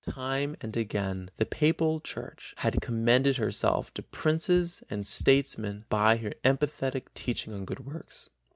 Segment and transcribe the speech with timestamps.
[0.13, 6.33] Time and again the papal church had commended herself to princes and statesmen by her
[6.43, 8.31] emphatic teaching of good works.